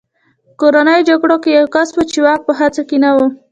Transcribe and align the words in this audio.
په 0.47 0.53
کورنیو 0.59 1.07
جګړو 1.09 1.37
کې 1.43 1.49
یو 1.57 1.65
کس 1.75 1.87
و 1.95 1.99
چې 2.11 2.19
واک 2.25 2.41
په 2.47 2.53
هڅه 2.59 2.81
کې 2.89 2.97
نه 3.03 3.09
و 3.15 3.17